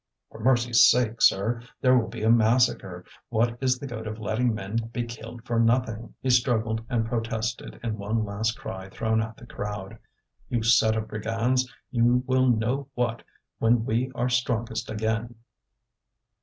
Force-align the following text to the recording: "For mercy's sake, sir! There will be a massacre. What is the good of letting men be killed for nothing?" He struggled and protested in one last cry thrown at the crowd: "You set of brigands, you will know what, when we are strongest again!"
"For 0.31 0.39
mercy's 0.39 0.87
sake, 0.89 1.21
sir! 1.21 1.61
There 1.79 1.95
will 1.95 2.07
be 2.07 2.23
a 2.23 2.29
massacre. 2.31 3.05
What 3.29 3.55
is 3.61 3.77
the 3.77 3.85
good 3.85 4.07
of 4.07 4.17
letting 4.17 4.51
men 4.51 4.77
be 4.91 5.03
killed 5.03 5.45
for 5.45 5.59
nothing?" 5.59 6.15
He 6.23 6.31
struggled 6.31 6.83
and 6.89 7.05
protested 7.05 7.79
in 7.83 7.99
one 7.99 8.25
last 8.25 8.57
cry 8.57 8.89
thrown 8.89 9.21
at 9.21 9.37
the 9.37 9.45
crowd: 9.45 9.99
"You 10.49 10.63
set 10.63 10.95
of 10.97 11.07
brigands, 11.07 11.71
you 11.91 12.23
will 12.25 12.47
know 12.49 12.87
what, 12.95 13.21
when 13.59 13.85
we 13.85 14.11
are 14.15 14.27
strongest 14.27 14.89
again!" 14.89 15.35